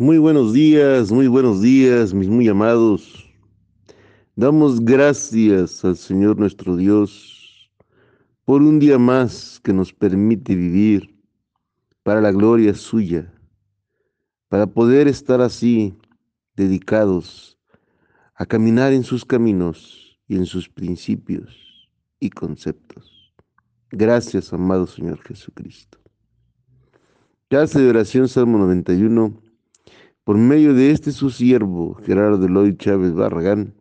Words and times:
Muy 0.00 0.16
buenos 0.16 0.54
días, 0.54 1.12
muy 1.12 1.28
buenos 1.28 1.60
días, 1.60 2.14
mis 2.14 2.26
muy 2.26 2.48
amados. 2.48 3.30
Damos 4.34 4.82
gracias 4.82 5.84
al 5.84 5.94
Señor 5.94 6.38
nuestro 6.38 6.74
Dios 6.74 7.70
por 8.46 8.62
un 8.62 8.78
día 8.78 8.98
más 8.98 9.60
que 9.62 9.74
nos 9.74 9.92
permite 9.92 10.54
vivir 10.54 11.14
para 12.02 12.22
la 12.22 12.32
gloria 12.32 12.72
suya, 12.72 13.30
para 14.48 14.66
poder 14.66 15.06
estar 15.06 15.42
así 15.42 15.94
dedicados 16.56 17.58
a 18.34 18.46
caminar 18.46 18.94
en 18.94 19.04
sus 19.04 19.22
caminos 19.26 20.18
y 20.26 20.36
en 20.36 20.46
sus 20.46 20.66
principios 20.66 21.90
y 22.18 22.30
conceptos. 22.30 23.34
Gracias, 23.90 24.50
amado 24.54 24.86
Señor 24.86 25.20
Jesucristo. 25.24 25.98
Casa 27.50 27.78
de 27.78 27.90
oración, 27.90 28.28
Salmo 28.28 28.56
91 28.56 29.49
por 30.30 30.38
medio 30.38 30.74
de 30.74 30.92
este 30.92 31.10
su 31.10 31.28
siervo, 31.30 31.94
Gerardo 32.04 32.46
Eloy 32.46 32.76
Chávez 32.76 33.12
Barragán, 33.14 33.74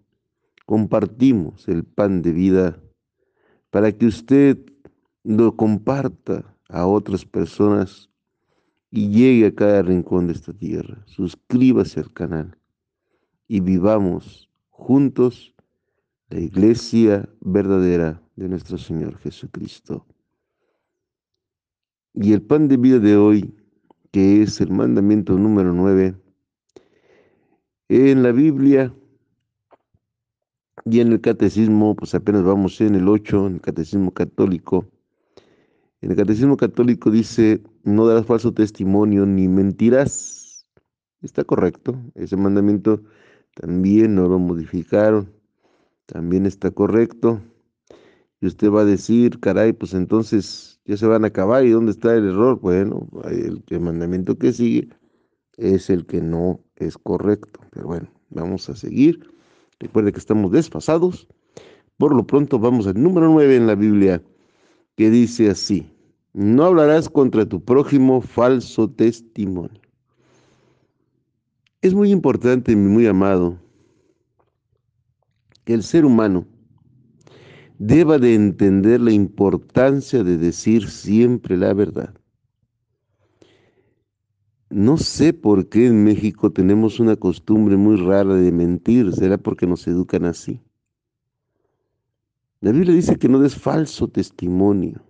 compartimos 0.66 1.68
el 1.68 1.84
pan 1.84 2.24
de 2.24 2.32
vida 2.32 2.82
para 3.70 3.92
que 3.92 4.08
usted 4.08 4.58
lo 5.24 5.56
comparta 5.56 6.56
a 6.68 6.88
otras 6.88 7.24
personas 7.24 8.10
y 8.90 9.10
llegue 9.10 9.46
a 9.46 9.54
cada 9.54 9.84
rincón 9.84 10.26
de 10.26 10.34
esta 10.34 10.52
tierra. 10.52 11.04
Suscríbase 11.06 12.00
al 12.00 12.12
canal 12.14 12.58
y 13.48 13.60
vivamos 13.60 14.50
juntos 14.72 15.54
la 16.30 16.40
iglesia 16.40 17.30
verdadera 17.42 18.24
de 18.38 18.50
nuestro 18.50 18.80
Señor 18.80 19.20
Jesucristo. 19.20 20.08
Y 22.16 22.34
el 22.34 22.42
pan 22.42 22.68
de 22.68 22.78
vida 22.78 22.98
de 22.98 23.18
hoy, 23.18 23.56
que 24.10 24.42
es 24.42 24.60
el 24.62 24.72
mandamiento 24.72 25.38
número 25.38 25.74
9, 25.74 26.16
en 27.90 28.22
la 28.22 28.32
Biblia 28.32 28.94
y 30.86 31.00
en 31.02 31.12
el 31.12 31.22
catecismo, 31.22 31.96
pues 31.96 32.14
apenas 32.16 32.44
vamos 32.44 32.80
en 32.82 32.96
el 32.96 33.08
8, 33.08 33.48
en 33.48 33.54
el 33.56 33.62
catecismo 33.62 34.14
católico. 34.14 34.88
En 36.02 36.12
el 36.12 36.18
catecismo 36.18 36.56
católico 36.56 37.12
dice, 37.12 37.62
no 37.84 38.08
darás 38.08 38.26
falso 38.26 38.54
testimonio 38.54 39.26
ni 39.26 39.48
mentirás. 39.48 40.68
Está 41.22 41.44
correcto, 41.44 42.00
ese 42.16 42.38
mandamiento 42.38 43.04
también 43.56 44.16
no 44.16 44.30
lo 44.30 44.40
modificaron, 44.40 45.34
también 46.06 46.46
está 46.46 46.72
correcto. 46.72 47.42
Y 48.40 48.48
usted 48.48 48.72
va 48.72 48.82
a 48.82 48.86
decir, 48.86 49.40
caray, 49.42 49.74
pues 49.74 49.94
entonces 49.94 50.80
ya 50.86 50.96
se 50.96 51.08
van 51.08 51.26
a 51.26 51.28
acabar 51.28 51.66
y 51.66 51.72
¿dónde 51.72 51.92
está 51.92 52.16
el 52.16 52.30
error? 52.30 52.60
Bueno, 52.62 53.10
el, 53.26 53.62
el 53.68 53.80
mandamiento 53.82 54.38
que 54.38 54.54
sigue 54.54 54.88
es 55.60 55.90
el 55.90 56.06
que 56.06 56.22
no 56.22 56.60
es 56.78 56.98
correcto. 56.98 57.60
Pero 57.72 57.88
bueno, 57.88 58.10
vamos 58.30 58.70
a 58.70 58.76
seguir. 58.76 59.34
Recuerde 59.80 60.12
que 60.12 60.20
estamos 60.20 60.52
desfasados. 60.52 61.28
Por 61.98 62.16
lo 62.16 62.26
pronto 62.26 62.60
vamos 62.60 62.88
al 62.88 63.02
número 63.02 63.30
9 63.30 63.56
en 63.58 63.68
la 63.68 63.76
Biblia, 63.76 64.24
que 64.96 65.10
dice 65.10 65.50
así, 65.50 65.92
no 66.34 66.64
hablarás 66.64 67.10
contra 67.10 67.46
tu 67.46 67.64
prójimo 67.64 68.22
falso 68.22 68.90
testimonio. 68.90 69.82
Es 71.82 71.94
muy 71.94 72.12
importante, 72.12 72.76
mi 72.76 72.90
muy 72.90 73.08
amado, 73.08 73.58
que 75.66 75.74
el 75.74 75.84
ser 75.84 76.06
humano 76.06 76.46
deba 77.78 78.18
de 78.18 78.36
entender 78.36 79.00
la 79.00 79.12
importancia 79.12 80.24
de 80.24 80.38
decir 80.38 80.90
siempre 80.90 81.56
la 81.56 81.74
verdad. 81.74 82.19
No 84.70 84.98
sé 84.98 85.34
por 85.34 85.68
qué 85.68 85.88
en 85.88 86.04
México 86.04 86.52
tenemos 86.52 87.00
una 87.00 87.16
costumbre 87.16 87.76
muy 87.76 87.98
rara 87.98 88.36
de 88.36 88.52
mentir. 88.52 89.12
¿Será 89.14 89.38
porque 89.38 89.66
nos 89.66 89.88
educan 89.88 90.26
así? 90.26 90.62
La 92.62 92.72
Biblia 92.72 92.94
dice 92.94 93.18
que 93.18 93.28
no 93.28 93.40
des 93.40 93.56
falso 93.56 94.08
testimonio 94.08 95.02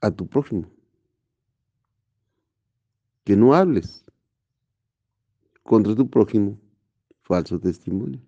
a 0.00 0.10
tu 0.10 0.26
prójimo. 0.26 0.70
Que 3.24 3.36
no 3.36 3.52
hables 3.52 4.04
contra 5.62 5.94
tu 5.94 6.08
prójimo 6.08 6.58
falso 7.22 7.60
testimonio. 7.60 8.20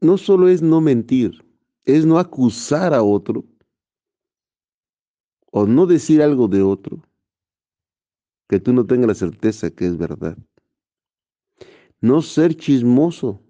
No 0.00 0.16
solo 0.16 0.46
es 0.46 0.62
no 0.62 0.80
mentir, 0.80 1.44
es 1.84 2.06
no 2.06 2.20
acusar 2.20 2.94
a 2.94 3.02
otro 3.02 3.44
o 5.50 5.66
no 5.66 5.86
decir 5.86 6.22
algo 6.22 6.48
de 6.48 6.62
otro 6.62 7.02
que 8.48 8.60
tú 8.60 8.72
no 8.72 8.86
tengas 8.86 9.08
la 9.08 9.14
certeza 9.14 9.70
que 9.70 9.86
es 9.86 9.96
verdad. 9.96 10.36
No 12.00 12.22
ser 12.22 12.56
chismoso. 12.56 13.40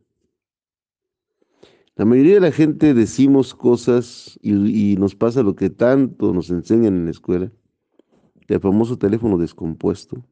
La 1.95 2.05
mayoría 2.05 2.35
de 2.35 2.41
la 2.41 2.53
gente 2.53 2.95
decimos 2.95 3.55
cosas 3.55 4.39
y, 4.43 4.97
nos 4.97 5.15
pasa 5.15 5.43
lo 5.43 5.55
que 5.55 5.71
tanto 5.71 6.33
nos 6.33 6.51
enseñan 6.51 6.97
en 6.97 7.05
la 7.07 7.11
escuela, 7.11 7.51
el 8.47 8.61
famoso 8.61 8.97
teléfono 8.97 9.37
descompuesto, 9.37 10.25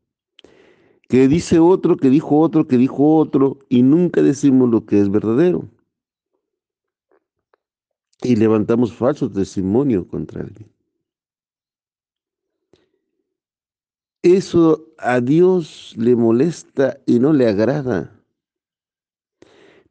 que 1.09 1.29
dice 1.29 1.59
otro, 1.59 1.97
que 1.97 2.09
dijo 2.09 2.39
otro, 2.39 2.67
que 2.67 2.79
dijo 2.79 3.17
otro, 3.17 3.59
y 3.69 3.83
nunca 3.83 4.23
decimos 4.23 4.71
lo 4.71 4.87
que 4.87 5.01
es 5.01 5.11
verdadero. 5.11 5.69
Y 8.23 8.37
levantamos 8.37 8.93
falso 8.93 9.31
testimonio 9.31 10.07
contra 10.09 10.43
alguien. 10.43 10.76
Eso 14.23 14.87
a 14.99 15.21
Dios 15.21 15.95
le 15.97 16.17
molesta 16.17 16.99
y 17.07 17.19
no 17.19 17.33
le 17.33 17.49
agrada. 17.49 18.13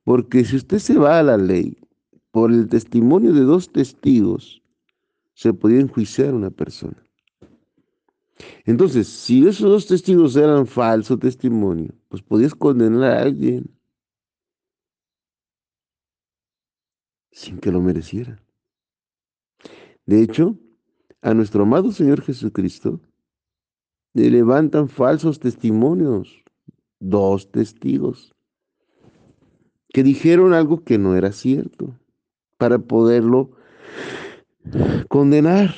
Porque 0.04 0.44
si 0.44 0.58
usted 0.58 0.80
se 0.80 0.98
va 0.98 1.20
a 1.20 1.24
la 1.24 1.38
ley 1.38 1.78
por 2.32 2.52
el 2.52 2.68
testimonio 2.68 3.34
de 3.34 3.42
dos 3.42 3.72
testigos, 3.72 4.62
se 5.34 5.54
podía 5.54 5.80
enjuiciar 5.80 6.30
a 6.30 6.36
una 6.36 6.50
persona. 6.50 7.02
Entonces, 8.66 9.08
si 9.08 9.48
esos 9.48 9.70
dos 9.70 9.88
testigos 9.88 10.36
eran 10.36 10.68
falso 10.68 11.18
testimonio, 11.18 11.94
pues 12.10 12.22
podías 12.22 12.54
condenar 12.54 13.04
a 13.04 13.22
alguien 13.22 13.70
sin 17.32 17.60
que 17.60 17.72
lo 17.72 17.82
mereciera. 17.82 18.42
De 20.06 20.22
hecho, 20.22 20.58
a 21.22 21.34
nuestro 21.34 21.64
amado 21.64 21.92
Señor 21.92 22.22
Jesucristo, 22.22 23.02
levantan 24.16 24.88
falsos 24.88 25.40
testimonios, 25.40 26.44
dos 27.00 27.52
testigos, 27.52 28.34
que 29.90 30.04
dijeron 30.04 30.54
algo 30.54 30.84
que 30.84 30.98
no 30.98 31.16
era 31.16 31.32
cierto, 31.32 31.94
para 32.58 32.80
poderlo 32.80 33.52
condenar. 35.10 35.76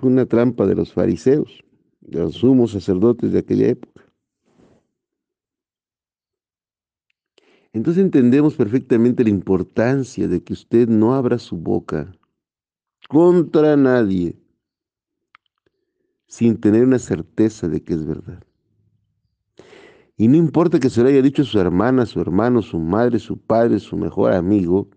Fue 0.00 0.08
una 0.08 0.26
trampa 0.26 0.66
de 0.66 0.76
los 0.76 0.92
fariseos, 0.92 1.64
de 2.00 2.20
los 2.20 2.36
sumos 2.36 2.70
sacerdotes 2.70 3.32
de 3.32 3.40
aquella 3.40 3.68
época. 3.68 4.04
Entonces 7.72 8.04
entendemos 8.04 8.54
perfectamente 8.54 9.24
la 9.24 9.30
importancia 9.30 10.28
de 10.28 10.42
que 10.44 10.52
usted 10.52 10.88
no 10.88 11.14
abra 11.14 11.38
su 11.38 11.56
boca 11.56 12.14
contra 13.08 13.76
nadie 13.76 14.41
sin 16.32 16.56
tener 16.56 16.82
una 16.82 16.98
certeza 16.98 17.68
de 17.68 17.82
que 17.82 17.92
es 17.92 18.06
verdad. 18.06 18.42
Y 20.16 20.28
no 20.28 20.38
importa 20.38 20.80
que 20.80 20.88
se 20.88 21.02
lo 21.02 21.10
haya 21.10 21.20
dicho 21.20 21.44
su 21.44 21.60
hermana, 21.60 22.06
su 22.06 22.22
hermano, 22.22 22.62
su 22.62 22.78
madre, 22.78 23.18
su 23.18 23.36
padre, 23.36 23.78
su 23.78 23.98
mejor 23.98 24.32
amigo, 24.32 24.88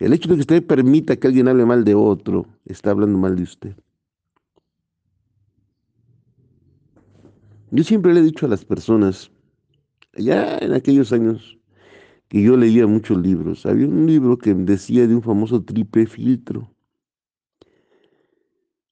el 0.00 0.12
hecho 0.12 0.28
de 0.28 0.34
que 0.34 0.40
usted 0.40 0.66
permita 0.66 1.14
que 1.14 1.28
alguien 1.28 1.46
hable 1.46 1.64
mal 1.64 1.84
de 1.84 1.94
otro, 1.94 2.48
está 2.64 2.90
hablando 2.90 3.16
mal 3.16 3.36
de 3.36 3.44
usted. 3.44 3.76
Yo 7.70 7.84
siempre 7.84 8.12
le 8.12 8.18
he 8.18 8.24
dicho 8.24 8.46
a 8.46 8.48
las 8.48 8.64
personas, 8.64 9.30
ya 10.16 10.58
en 10.58 10.72
aquellos 10.72 11.12
años 11.12 11.60
que 12.26 12.42
yo 12.42 12.56
leía 12.56 12.88
muchos 12.88 13.18
libros, 13.18 13.66
había 13.66 13.86
un 13.86 14.08
libro 14.08 14.36
que 14.36 14.52
decía 14.52 15.06
de 15.06 15.14
un 15.14 15.22
famoso 15.22 15.62
triple 15.62 16.06
filtro. 16.06 16.73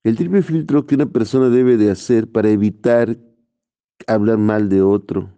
El 0.05 0.17
triple 0.17 0.43
filtro 0.43 0.85
que 0.85 0.97
una 0.97 1.07
persona 1.07 1.49
debe 1.49 1.77
de 1.77 1.91
hacer 1.91 2.31
para 2.31 2.51
evitar 2.51 3.17
hablar 4.09 4.39
mal 4.39 4.69
de 4.69 4.83
otro. 4.83 5.33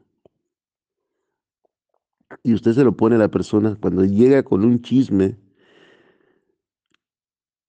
Y 2.42 2.54
usted 2.54 2.72
se 2.72 2.84
lo 2.84 2.96
pone 2.96 3.16
a 3.16 3.18
la 3.18 3.30
persona 3.30 3.76
cuando 3.80 4.04
llega 4.04 4.42
con 4.42 4.64
un 4.64 4.80
chisme. 4.80 5.38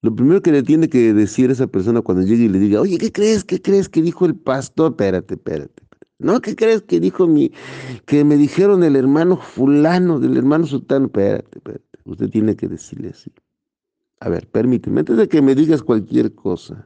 Lo 0.02 0.16
primero 0.16 0.42
que 0.42 0.52
le 0.52 0.64
tiene 0.64 0.88
que 0.88 1.14
decir 1.14 1.50
a 1.50 1.54
esa 1.54 1.68
persona 1.68 2.02
cuando 2.02 2.24
llegue 2.24 2.46
y 2.46 2.50
le 2.50 2.60
diga, 2.60 2.80
oye, 2.80 2.98
¿qué 2.98 3.12
crees? 3.12 3.44
¿Qué 3.44 3.62
crees 3.62 3.90
que 3.90 4.02
dijo 4.02 4.26
el 4.26 4.36
pastor? 4.36 4.92
Espérate, 4.92 5.34
espérate. 5.34 5.84
No, 6.18 6.40
¿qué 6.40 6.56
crees 6.56 6.82
que 6.84 7.02
dijo 7.02 7.28
mi, 7.28 7.52
que 8.06 8.24
me 8.24 8.38
dijeron 8.38 8.84
el 8.84 8.96
hermano 8.96 9.36
fulano, 9.38 10.20
del 10.20 10.38
hermano 10.38 10.66
sultano? 10.66 11.08
Espérate, 11.08 11.58
espérate. 11.58 11.86
Usted 12.06 12.30
tiene 12.30 12.56
que 12.56 12.68
decirle 12.68 13.10
así. 13.10 13.32
A 14.20 14.30
ver, 14.30 14.48
permíteme, 14.48 15.02
antes 15.02 15.18
de 15.18 15.28
que 15.28 15.42
me 15.42 15.56
digas 15.56 15.84
cualquier 15.84 16.34
cosa, 16.34 16.86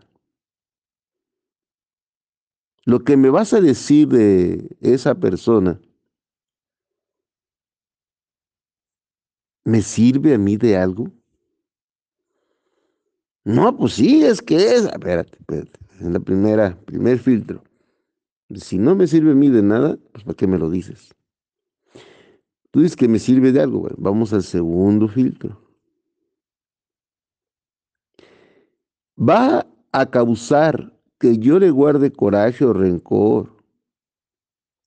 Lo 2.90 3.04
que 3.04 3.18
me 3.18 3.30
vas 3.30 3.54
a 3.54 3.62
decir 3.62 4.08
de 4.08 4.76
esa 4.81 5.14
persona, 5.14 5.80
¿me 9.64 9.84
sirve 9.84 10.34
a 10.34 10.40
mí 10.40 10.58
de 10.58 10.76
algo? 10.76 11.12
No, 13.46 13.78
pues 13.78 13.94
sí, 13.94 14.24
es 14.24 14.42
que 14.42 14.56
es. 14.56 14.86
Espérate, 14.86 15.38
espérate. 15.38 15.80
En 16.00 16.14
la 16.14 16.20
primera, 16.20 16.80
primer 16.86 17.20
filtro. 17.20 17.64
Si 18.56 18.80
no 18.80 18.96
me 18.96 19.06
sirve 19.06 19.34
a 19.34 19.36
mí 19.36 19.50
de 19.50 19.62
nada, 19.62 20.00
pues 20.12 20.24
¿para 20.24 20.36
qué 20.36 20.48
me 20.48 20.58
lo 20.58 20.72
dices? 20.72 21.14
Tú 22.72 22.82
dices 22.82 22.96
que 22.96 23.08
me 23.08 23.20
sirve 23.20 23.52
de 23.52 23.62
algo. 23.62 23.82
Bueno, 23.82 23.98
vamos 24.00 24.34
al 24.34 24.42
segundo 24.42 25.08
filtro. 25.08 25.69
Va 29.19 29.68
a 29.92 30.06
causar 30.06 30.94
que 31.19 31.38
yo 31.38 31.60
le 31.60 31.71
guarde 31.71 32.12
coraje 32.12 32.63
o 32.63 32.74
rencor 32.74 33.51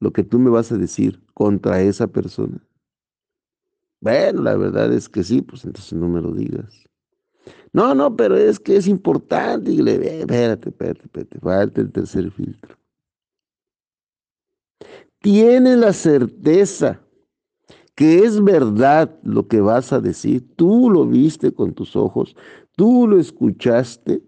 lo 0.01 0.13
que 0.13 0.25
tú 0.25 0.39
me 0.39 0.51
vas 0.51 0.73
a 0.73 0.79
decir 0.79 1.23
contra 1.35 1.83
esa 1.83 2.07
persona. 2.07 2.59
Bueno, 4.01 4.43
la 4.43 4.57
verdad 4.57 4.93
es 4.93 5.09
que 5.09 5.23
sí, 5.23 5.43
pues 5.43 5.65
entonces 5.65 5.93
no 5.93 6.09
me 6.09 6.21
lo 6.21 6.33
digas. 6.33 6.83
No, 7.73 7.95
no, 7.95 8.17
pero 8.17 8.37
es 8.37 8.59
que 8.59 8.77
es 8.77 8.89
importante. 8.89 9.71
Y 9.71 9.81
le, 9.81 10.21
espérate, 10.21 10.71
espérate, 10.71 11.03
espérate, 11.05 11.39
falta 11.39 11.81
el 11.81 11.93
tercer 11.93 12.31
filtro. 12.31 12.77
Tiene 15.21 15.77
la 15.77 15.93
certeza 15.93 17.01
que 17.95 18.25
es 18.25 18.43
verdad 18.43 19.17
lo 19.23 19.47
que 19.47 19.61
vas 19.61 19.93
a 19.93 20.01
decir. 20.01 20.45
Tú 20.57 20.91
lo 20.91 21.07
viste 21.07 21.53
con 21.53 21.73
tus 21.73 21.95
ojos, 21.95 22.35
tú 22.83 23.07
lo 23.07 23.21
escuchaste 23.21 24.25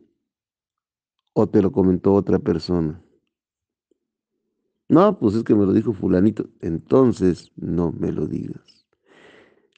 o 1.33 1.49
te 1.49 1.61
lo 1.61 1.73
comentó 1.73 2.15
otra 2.15 2.39
persona. 2.39 3.03
No, 4.89 5.19
pues 5.19 5.35
es 5.35 5.43
que 5.43 5.57
me 5.57 5.67
lo 5.67 5.73
dijo 5.73 5.93
fulanito. 5.93 6.49
Entonces 6.61 7.51
no 7.57 7.91
me 7.91 8.13
lo 8.13 8.29
digas. 8.29 8.87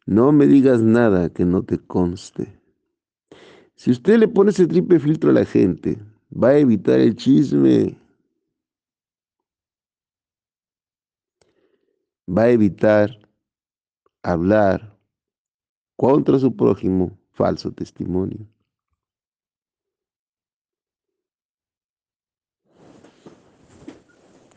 No 0.04 0.30
me 0.30 0.46
digas 0.46 0.82
nada 0.82 1.30
que 1.30 1.46
no 1.46 1.62
te 1.62 1.78
conste. 1.78 2.60
Si 3.76 3.92
usted 3.92 4.18
le 4.18 4.28
pone 4.28 4.50
ese 4.50 4.66
triple 4.66 5.00
filtro 5.00 5.30
a 5.30 5.32
la 5.32 5.46
gente, 5.46 5.98
va 6.30 6.48
a 6.48 6.58
evitar 6.58 7.00
el 7.00 7.16
chisme. 7.16 7.98
Va 12.28 12.42
a 12.42 12.50
evitar 12.50 13.08
hablar 14.22 14.98
contra 15.96 16.38
su 16.38 16.54
prójimo 16.54 17.18
falso 17.32 17.72
testimonio. 17.72 18.46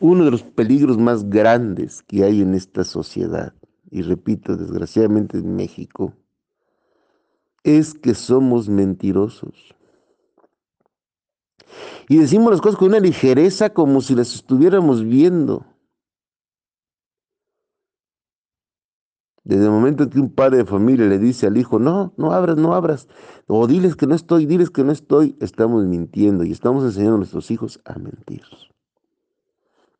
Uno 0.00 0.24
de 0.24 0.30
los 0.30 0.42
peligros 0.42 0.96
más 0.96 1.28
grandes 1.28 2.02
que 2.02 2.24
hay 2.24 2.40
en 2.40 2.54
esta 2.54 2.84
sociedad, 2.84 3.52
y 3.90 4.00
repito, 4.00 4.56
desgraciadamente 4.56 5.36
en 5.36 5.54
México, 5.54 6.14
es 7.64 7.92
que 7.92 8.14
somos 8.14 8.70
mentirosos. 8.70 9.74
Y 12.08 12.16
decimos 12.16 12.50
las 12.50 12.62
cosas 12.62 12.78
con 12.78 12.88
una 12.88 12.98
ligereza 12.98 13.74
como 13.74 14.00
si 14.00 14.14
las 14.14 14.34
estuviéramos 14.34 15.04
viendo. 15.04 15.66
Desde 19.44 19.64
el 19.64 19.70
momento 19.70 20.04
en 20.04 20.10
que 20.10 20.20
un 20.20 20.34
padre 20.34 20.58
de 20.58 20.64
familia 20.64 21.06
le 21.06 21.18
dice 21.18 21.46
al 21.46 21.58
hijo, 21.58 21.78
no, 21.78 22.14
no 22.16 22.32
abras, 22.32 22.56
no 22.56 22.74
abras, 22.74 23.06
o 23.46 23.66
diles 23.66 23.96
que 23.96 24.06
no 24.06 24.14
estoy, 24.14 24.46
diles 24.46 24.70
que 24.70 24.82
no 24.82 24.92
estoy, 24.92 25.36
estamos 25.40 25.84
mintiendo 25.84 26.44
y 26.44 26.52
estamos 26.52 26.84
enseñando 26.84 27.16
a 27.16 27.18
nuestros 27.18 27.50
hijos 27.50 27.80
a 27.84 27.98
mentir. 27.98 28.42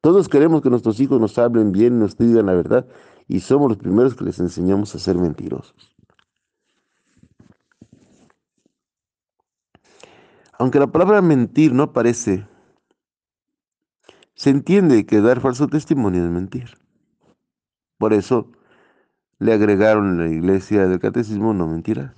Todos 0.01 0.29
queremos 0.29 0.63
que 0.63 0.71
nuestros 0.71 0.99
hijos 1.01 1.21
nos 1.21 1.37
hablen 1.39 1.73
bien, 1.73 1.99
nos 1.99 2.17
digan 2.17 2.47
la 2.47 2.55
verdad, 2.55 2.87
y 3.29 3.41
somos 3.41 3.69
los 3.69 3.79
primeros 3.79 4.15
que 4.15 4.25
les 4.25 4.39
enseñamos 4.39 4.95
a 4.95 4.99
ser 4.99 5.17
mentirosos. 5.17 5.95
Aunque 10.59 10.79
la 10.79 10.87
palabra 10.87 11.23
mentir 11.23 11.73
no 11.73 11.85
aparece, 11.85 12.47
se 14.35 14.51
entiende 14.51 15.07
que 15.07 15.21
dar 15.21 15.41
falso 15.41 15.69
testimonio 15.69 16.25
es 16.25 16.31
mentir. 16.31 16.79
Por 17.99 18.15
eso 18.15 18.51
le 19.39 19.53
agregaron 19.53 20.11
en 20.11 20.19
la 20.19 20.29
iglesia 20.29 20.87
del 20.87 20.99
catecismo 20.99 21.53
no 21.53 21.67
mentirás. 21.67 22.15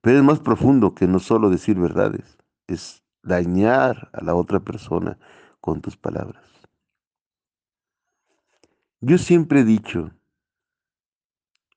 Pero 0.00 0.18
es 0.18 0.24
más 0.24 0.40
profundo 0.40 0.94
que 0.94 1.06
no 1.06 1.18
solo 1.18 1.48
decir 1.48 1.78
verdades, 1.78 2.38
es 2.66 3.01
dañar 3.22 4.10
a 4.12 4.24
la 4.24 4.34
otra 4.34 4.60
persona 4.60 5.18
con 5.60 5.80
tus 5.80 5.96
palabras. 5.96 6.42
Yo 9.00 9.18
siempre 9.18 9.60
he 9.60 9.64
dicho 9.64 10.12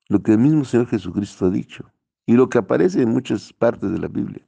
lo 0.08 0.22
que 0.22 0.34
el 0.34 0.40
mismo 0.40 0.66
Señor 0.66 0.88
Jesucristo 0.88 1.48
ha 1.48 1.50
dicho 1.50 1.92
y 2.26 2.34
lo 2.34 2.50
que 2.50 2.58
aparece 2.58 3.02
en 3.02 3.10
muchas 3.10 3.54
partes 3.54 3.92
de 3.92 4.00
la 4.00 4.08
Biblia. 4.08 4.46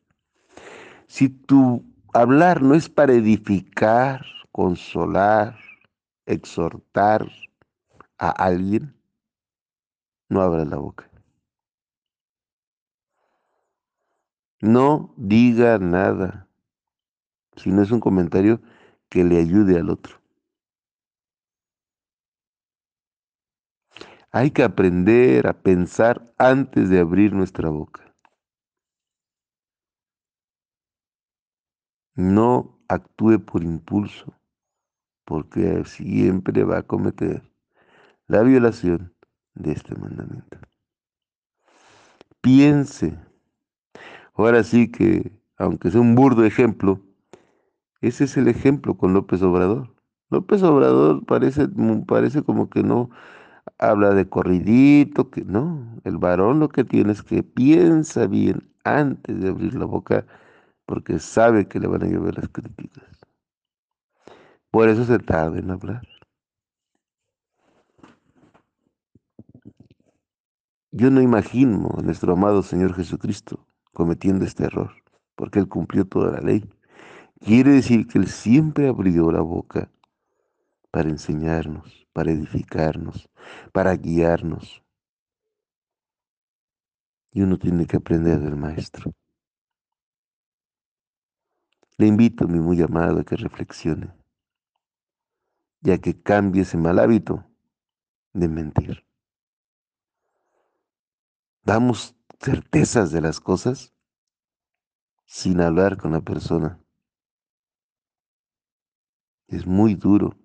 Si 1.07 1.29
tu 1.29 1.83
hablar 2.13 2.61
no 2.61 2.75
es 2.75 2.89
para 2.89 3.13
edificar, 3.13 4.25
consolar, 4.51 5.57
exhortar 6.25 7.27
a 8.17 8.29
alguien, 8.29 8.95
no 10.29 10.41
abras 10.41 10.67
la 10.67 10.77
boca. 10.77 11.09
No 14.59 15.13
diga 15.17 15.77
nada, 15.77 16.46
si 17.57 17.71
no 17.71 17.81
es 17.81 17.91
un 17.91 17.99
comentario 17.99 18.61
que 19.09 19.23
le 19.23 19.37
ayude 19.39 19.77
al 19.79 19.89
otro. 19.89 20.21
Hay 24.31 24.51
que 24.51 24.63
aprender 24.63 25.47
a 25.47 25.53
pensar 25.53 26.33
antes 26.37 26.89
de 26.89 26.99
abrir 26.99 27.33
nuestra 27.33 27.69
boca. 27.69 28.15
No 32.15 32.79
actúe 32.87 33.39
por 33.39 33.63
impulso, 33.63 34.33
porque 35.25 35.83
siempre 35.85 36.63
va 36.63 36.79
a 36.79 36.83
cometer 36.83 37.43
la 38.27 38.43
violación 38.43 39.15
de 39.55 39.71
este 39.71 39.95
mandamiento. 39.95 40.59
Piense. 42.41 43.17
Ahora 44.33 44.63
sí 44.63 44.91
que, 44.91 45.31
aunque 45.57 45.91
sea 45.91 46.01
un 46.01 46.15
burdo 46.15 46.45
ejemplo, 46.45 47.06
ese 48.01 48.25
es 48.25 48.37
el 48.37 48.47
ejemplo 48.47 48.97
con 48.97 49.13
López 49.13 49.41
Obrador. 49.41 49.95
López 50.29 50.63
Obrador 50.63 51.25
parece, 51.25 51.67
parece 52.07 52.43
como 52.43 52.69
que 52.69 52.83
no 52.83 53.09
habla 53.79 54.13
de 54.13 54.29
corridito, 54.29 55.29
que 55.29 55.43
no, 55.45 55.99
el 56.03 56.17
varón 56.17 56.59
lo 56.59 56.69
que 56.69 56.83
tiene 56.83 57.11
es 57.13 57.23
que 57.23 57.43
piensa 57.43 58.27
bien 58.27 58.69
antes 58.83 59.39
de 59.39 59.49
abrir 59.49 59.75
la 59.75 59.85
boca 59.85 60.25
porque 60.85 61.19
sabe 61.19 61.67
que 61.67 61.79
le 61.79 61.87
van 61.87 62.03
a 62.03 62.07
llover 62.07 62.37
las 62.37 62.49
críticas. 62.49 63.03
Por 64.71 64.89
eso 64.89 65.05
se 65.05 65.19
tarda 65.19 65.59
en 65.59 65.71
hablar. 65.71 66.01
Yo 70.91 71.11
no 71.11 71.21
imagino 71.21 71.89
a 71.97 72.01
nuestro 72.01 72.33
amado 72.33 72.63
Señor 72.63 72.93
Jesucristo 72.95 73.67
cometiendo 73.93 74.45
este 74.45 74.63
error, 74.65 74.91
porque 75.35 75.59
Él 75.59 75.67
cumplió 75.67 76.05
toda 76.05 76.31
la 76.31 76.39
ley. 76.39 76.63
Quiere 77.39 77.71
decir 77.71 78.07
que 78.07 78.17
Él 78.17 78.27
siempre 78.27 78.87
abrió 78.87 79.31
la 79.31 79.41
boca 79.41 79.89
para 80.91 81.09
enseñarnos, 81.09 82.07
para 82.13 82.31
edificarnos, 82.31 83.29
para 83.71 83.95
guiarnos. 83.95 84.83
Y 87.31 87.41
uno 87.41 87.57
tiene 87.57 87.85
que 87.85 87.97
aprender 87.97 88.39
del 88.39 88.55
Maestro. 88.55 89.13
Le 91.97 92.07
invito, 92.07 92.47
mi 92.47 92.59
muy 92.59 92.81
amado, 92.81 93.19
a 93.19 93.23
que 93.23 93.35
reflexione, 93.35 94.13
ya 95.81 95.97
que 95.97 96.21
cambie 96.21 96.61
ese 96.61 96.77
mal 96.77 96.99
hábito 96.99 97.45
de 98.33 98.47
mentir. 98.47 99.05
Damos 101.63 102.15
certezas 102.39 103.11
de 103.11 103.21
las 103.21 103.39
cosas 103.39 103.93
sin 105.25 105.59
hablar 105.59 105.97
con 105.97 106.11
la 106.11 106.21
persona. 106.21 106.79
Es 109.47 109.65
muy 109.65 109.95
duro 109.95 110.35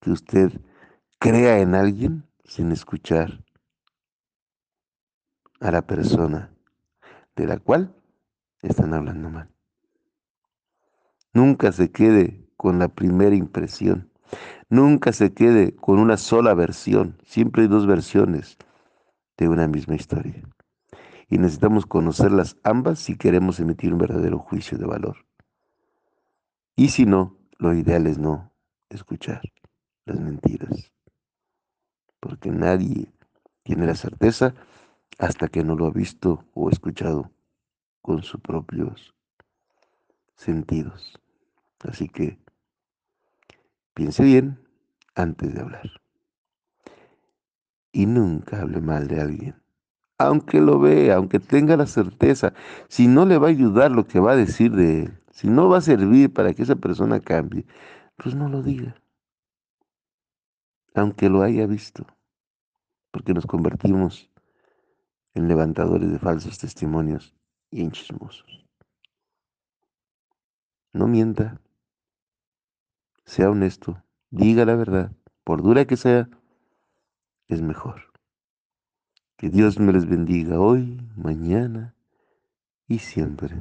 que 0.00 0.10
usted 0.10 0.60
crea 1.18 1.58
en 1.58 1.74
alguien 1.74 2.24
sin 2.44 2.70
escuchar 2.70 3.44
a 5.60 5.70
la 5.70 5.82
persona 5.86 6.52
de 7.34 7.46
la 7.46 7.58
cual 7.58 7.94
están 8.62 8.94
hablando 8.94 9.30
mal. 9.30 9.50
Nunca 11.32 11.72
se 11.72 11.90
quede 11.90 12.48
con 12.56 12.78
la 12.78 12.88
primera 12.88 13.34
impresión. 13.34 14.10
Nunca 14.68 15.12
se 15.12 15.34
quede 15.34 15.74
con 15.74 15.98
una 15.98 16.16
sola 16.16 16.54
versión. 16.54 17.18
Siempre 17.24 17.62
hay 17.62 17.68
dos 17.68 17.86
versiones 17.86 18.56
de 19.36 19.48
una 19.48 19.68
misma 19.68 19.96
historia. 19.96 20.42
Y 21.28 21.38
necesitamos 21.38 21.84
conocerlas 21.86 22.56
ambas 22.62 23.00
si 23.00 23.16
queremos 23.16 23.60
emitir 23.60 23.92
un 23.92 23.98
verdadero 23.98 24.38
juicio 24.38 24.78
de 24.78 24.86
valor. 24.86 25.26
Y 26.74 26.88
si 26.88 27.04
no, 27.04 27.36
lo 27.58 27.74
ideal 27.74 28.06
es 28.06 28.18
no 28.18 28.52
escuchar 28.88 29.42
las 30.04 30.20
mentiras, 30.20 30.92
porque 32.20 32.50
nadie 32.50 33.12
tiene 33.62 33.86
la 33.86 33.94
certeza 33.94 34.54
hasta 35.18 35.48
que 35.48 35.64
no 35.64 35.74
lo 35.74 35.86
ha 35.86 35.90
visto 35.90 36.44
o 36.54 36.70
escuchado 36.70 37.30
con 38.02 38.22
sus 38.22 38.40
propios 38.40 39.14
sentidos. 40.36 41.18
Así 41.80 42.08
que 42.08 42.38
piense 43.94 44.22
bien 44.22 44.60
antes 45.14 45.54
de 45.54 45.60
hablar. 45.60 45.90
Y 47.92 48.06
nunca 48.06 48.60
hable 48.60 48.80
mal 48.80 49.08
de 49.08 49.20
alguien. 49.20 49.65
Aunque 50.18 50.60
lo 50.60 50.78
vea, 50.80 51.16
aunque 51.16 51.40
tenga 51.40 51.76
la 51.76 51.86
certeza, 51.86 52.54
si 52.88 53.06
no 53.06 53.26
le 53.26 53.38
va 53.38 53.48
a 53.48 53.50
ayudar 53.50 53.90
lo 53.90 54.06
que 54.06 54.18
va 54.18 54.32
a 54.32 54.36
decir 54.36 54.72
de 54.72 55.02
él, 55.02 55.20
si 55.30 55.48
no 55.48 55.68
va 55.68 55.78
a 55.78 55.82
servir 55.82 56.32
para 56.32 56.54
que 56.54 56.62
esa 56.62 56.76
persona 56.76 57.20
cambie, 57.20 57.66
pues 58.16 58.34
no 58.34 58.48
lo 58.48 58.62
diga. 58.62 58.96
Aunque 60.94 61.28
lo 61.28 61.42
haya 61.42 61.66
visto. 61.66 62.06
Porque 63.10 63.34
nos 63.34 63.46
convertimos 63.46 64.30
en 65.34 65.48
levantadores 65.48 66.10
de 66.10 66.18
falsos 66.18 66.58
testimonios 66.58 67.34
y 67.70 67.82
en 67.82 67.90
chismosos. 67.90 68.66
No 70.94 71.06
mienta. 71.06 71.60
Sea 73.26 73.50
honesto. 73.50 74.02
Diga 74.30 74.64
la 74.64 74.76
verdad. 74.76 75.12
Por 75.44 75.62
dura 75.62 75.84
que 75.84 75.98
sea, 75.98 76.30
es 77.48 77.60
mejor. 77.60 78.05
Que 79.38 79.50
Dios 79.50 79.78
me 79.78 79.92
les 79.92 80.06
bendiga 80.06 80.58
hoy, 80.58 80.98
mañana 81.14 81.94
y 82.88 83.00
siempre. 83.00 83.54